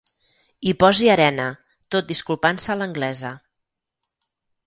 [0.67, 1.43] Hi posi arena,
[1.95, 3.35] tot disculpant-se a l'anglesa.